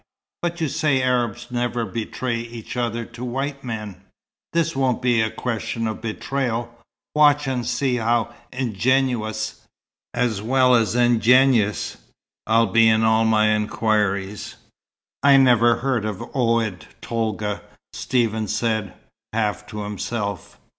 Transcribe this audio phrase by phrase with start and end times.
[0.41, 4.01] "But you say Arabs never betray each other to white men."
[4.51, 6.73] "This won't be a question of betrayal.
[7.13, 9.61] Watch and see how ingenuous,
[10.15, 11.97] as well as ingenious,
[12.47, 14.55] I'll be in all my inquiries."
[15.21, 17.61] "I never heard of Oued Tolga,"
[17.93, 18.95] Stephen said,
[19.33, 20.57] half to himself.